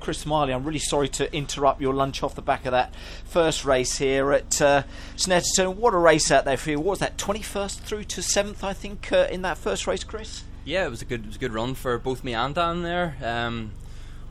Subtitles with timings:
[0.00, 3.64] Chris Smiley, I'm really sorry to interrupt your lunch off the back of that first
[3.64, 4.82] race here at uh,
[5.16, 5.76] Snetterton.
[5.76, 6.78] What a race out there for you.
[6.78, 10.42] What was that, 21st through to 7th, I think, uh, in that first race, Chris?
[10.64, 12.82] Yeah, it was a good, it was a good run for both me and Dan
[12.82, 13.16] there.
[13.22, 13.72] Um,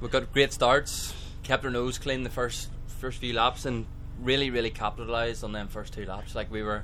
[0.02, 1.14] we got great starts,
[1.44, 3.86] kept our nose clean the first first few laps, and
[4.22, 6.36] really, really capitalised on them first two laps.
[6.36, 6.82] Like we were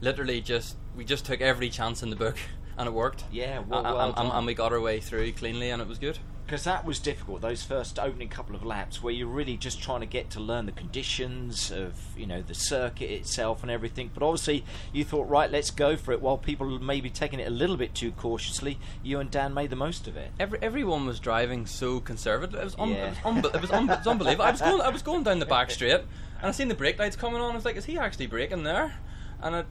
[0.00, 2.36] literally just we just took every chance in the book,
[2.78, 3.24] and it worked.
[3.30, 5.98] Yeah, well, and, well and, and we got our way through cleanly, and it was
[5.98, 6.18] good.
[6.46, 10.00] Because that was difficult, those first opening couple of laps, where you're really just trying
[10.00, 14.10] to get to learn the conditions of, you know, the circuit itself and everything.
[14.12, 14.62] But obviously,
[14.92, 16.20] you thought, right, let's go for it.
[16.20, 19.70] While people may be taking it a little bit too cautiously, you and Dan made
[19.70, 20.32] the most of it.
[20.38, 22.60] Every, everyone was driving so conservative.
[22.60, 23.06] It was, un- Yeah.
[23.06, 24.44] it, was unbe- it, was un- it was unbelievable.
[24.44, 26.02] I was going, I was going down the back straight, and
[26.42, 27.52] I seen the brake lights coming on.
[27.52, 28.94] I was like, is he actually braking there?
[29.42, 29.64] And I,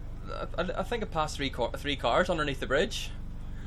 [0.58, 3.12] I, I think I passed three car- three cars underneath the bridge.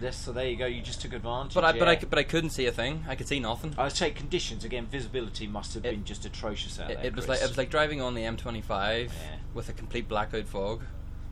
[0.00, 0.66] Yes, so there you go.
[0.66, 1.54] You just took advantage.
[1.54, 3.04] But I, but I, but I couldn't see a thing.
[3.08, 3.74] I could see nothing.
[3.78, 4.86] I'd say conditions again.
[4.86, 7.06] Visibility must have It- been just atrocious out It, there.
[7.06, 7.40] it was Chris.
[7.40, 9.10] like it was like driving on the M25 Yeah.
[9.54, 10.82] with a complete blackout fog.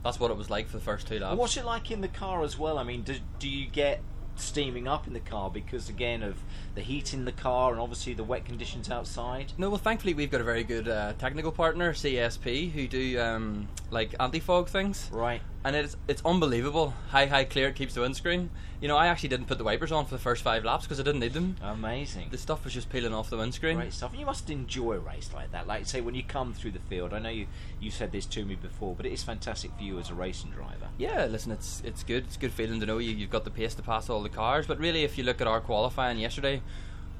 [0.02, 1.36] That's what it was like for the first two laps.
[1.38, 2.78] What's it like in the car as well?
[2.78, 4.00] I mean, do, do you get
[4.36, 6.36] steaming up in the car because again of
[6.74, 9.52] the heat in the car and obviously the wet conditions outside?
[9.56, 13.68] No, well, thankfully we've got a very good uh, technical partner, CSP, who do um,
[13.94, 15.08] like anti-fog things.
[15.12, 15.40] Right.
[15.64, 18.50] and it's it's unbelievable how how clear it keeps the windscreen.
[18.80, 21.00] You know, I actually didn't put the wipers on for the first five laps because
[21.00, 21.56] I didn't need them.
[21.62, 22.28] Amazing.
[22.30, 23.76] The stuff was just peeling off the windscreen.
[23.76, 24.10] Great stuff.
[24.10, 25.66] And you must enjoy a race like that.
[25.66, 27.14] Like say when you come through the field.
[27.14, 27.46] I know you
[27.80, 30.50] you said this to me before, but it is fantastic for you as a racing
[30.50, 30.88] driver.
[30.98, 32.24] Yeah, listen, it's it's good.
[32.24, 34.28] It's a good feeling to know you, you've got the pace to pass all the
[34.28, 34.66] cars.
[34.66, 36.60] But really, if you look at our qualifying yesterday,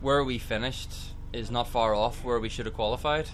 [0.03, 0.93] where we finished
[1.33, 3.29] is not far off where we should have qualified.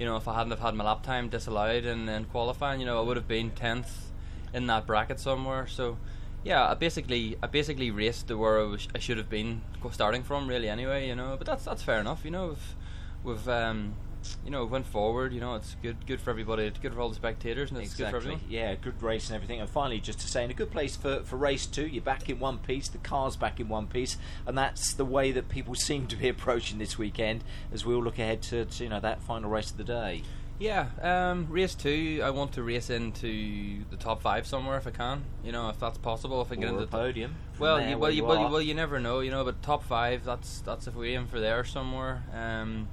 [0.00, 2.86] You know, if I hadn't have had my lap time disallowed in, in qualifying, you
[2.86, 4.10] know, I would have been tenth
[4.54, 5.66] in that bracket somewhere.
[5.66, 5.98] So,
[6.42, 10.22] yeah, I basically I basically raced to where I, was, I should have been starting
[10.22, 10.70] from, really.
[10.70, 12.24] Anyway, you know, but that's that's fair enough.
[12.24, 12.76] You know, we've,
[13.24, 13.94] we've um,
[14.44, 15.32] you know, went forward.
[15.32, 16.64] You know, it's good good for everybody.
[16.64, 18.40] It's good for all the spectators, and it's good for everyone.
[18.48, 19.60] Yeah, good race and everything.
[19.60, 22.28] And finally, just to say, in a good place for, for race two, you're back
[22.28, 24.16] in one piece, the car's back in one piece,
[24.46, 28.02] and that's the way that people seem to be approaching this weekend as we all
[28.02, 30.22] look ahead to, to you know that final race of the day.
[30.60, 32.20] Yeah, um, race two.
[32.22, 35.24] I want to race into the top five somewhere if I can.
[35.42, 36.42] You know, if that's possible.
[36.42, 37.34] If I get Or into the podium.
[37.58, 39.20] well, you, well, you, well, you, well, you never know.
[39.20, 40.22] You know, but top five.
[40.22, 42.22] That's that's if we aim for there somewhere.
[42.34, 42.88] Um,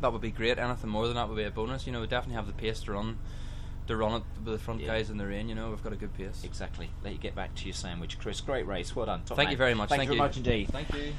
[0.00, 0.58] that would be great.
[0.58, 1.86] Anything more than that would be a bonus.
[1.86, 3.18] You know, we definitely have the pace to run,
[3.86, 4.88] to run it with the front Yeah.
[4.88, 5.48] guys in the rain.
[5.48, 6.42] You know, we've got a good pace.
[6.44, 6.90] Exactly.
[7.02, 8.40] Let you get back to your sandwich, Chris.
[8.40, 8.94] Great race.
[8.94, 9.20] Well done.
[9.24, 9.52] Top Thank man.
[9.52, 9.88] you very much.
[9.88, 10.68] Thank, Thank you very much indeed.
[10.70, 11.12] Thank you.